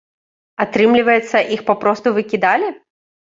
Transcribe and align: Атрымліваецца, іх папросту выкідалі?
Атрымліваецца, 0.63 1.37
іх 1.57 1.61
папросту 1.69 2.15
выкідалі? 2.17 2.67